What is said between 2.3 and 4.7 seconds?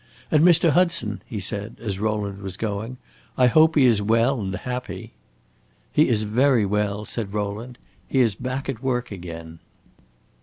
was going; "I hope he is well and